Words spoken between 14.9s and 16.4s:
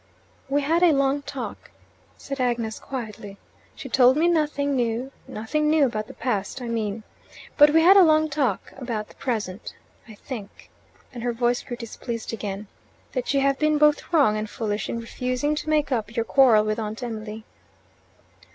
refusing to make up your